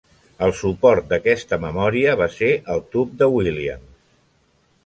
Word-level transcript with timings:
El 0.45 0.53
suport 0.59 1.05
d'aquesta 1.11 1.59
memòria 1.67 2.17
va 2.23 2.31
ser 2.39 2.51
el 2.77 2.83
tub 2.97 3.15
de 3.21 3.29
Williams. 3.37 3.93